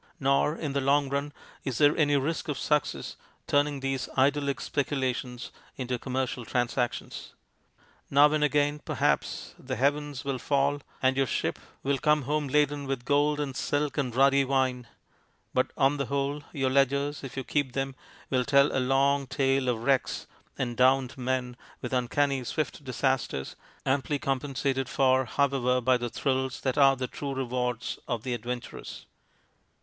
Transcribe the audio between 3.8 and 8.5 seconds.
these idyllic speculations into commercial transactions. Now and